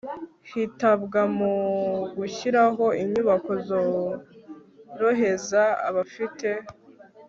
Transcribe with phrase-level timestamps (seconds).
[0.51, 1.53] hitabwa mu
[2.17, 6.49] gushyiraho inyubako zorohereza abafite